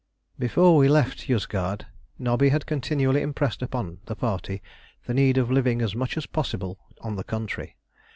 Before 0.39 0.77
we 0.77 0.87
left 0.87 1.29
Yozgad, 1.29 1.85
Nobby 2.17 2.49
had 2.49 2.65
continually 2.65 3.21
impressed 3.21 3.61
upon 3.61 3.99
the 4.07 4.15
party 4.15 4.63
the 5.05 5.13
need 5.13 5.37
of 5.37 5.51
living 5.51 5.79
as 5.83 5.93
much 5.95 6.17
as 6.17 6.25
possible 6.25 6.79
on 7.01 7.17
the 7.17 7.23
country. 7.23 7.75